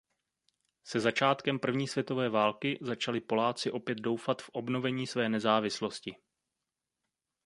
Se 0.83 0.99
začátkem 0.99 1.59
první 1.59 1.87
světové 1.87 2.29
války 2.29 2.77
začali 2.81 3.21
Poláci 3.21 3.71
opět 3.71 3.95
doufat 3.97 4.41
v 4.41 4.49
obnovení 4.49 5.07
své 5.07 5.29
nezávislosti. 5.29 6.15